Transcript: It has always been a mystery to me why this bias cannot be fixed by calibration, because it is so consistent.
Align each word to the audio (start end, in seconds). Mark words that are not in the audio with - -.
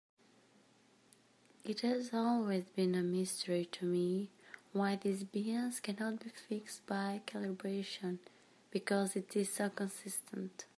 It 1.63 1.81
has 1.81 2.09
always 2.11 2.63
been 2.69 2.95
a 2.95 3.03
mystery 3.03 3.65
to 3.73 3.85
me 3.85 4.31
why 4.73 4.95
this 4.95 5.21
bias 5.21 5.79
cannot 5.79 6.23
be 6.23 6.29
fixed 6.29 6.87
by 6.87 7.21
calibration, 7.27 8.17
because 8.71 9.15
it 9.15 9.35
is 9.35 9.53
so 9.53 9.69
consistent. 9.69 10.65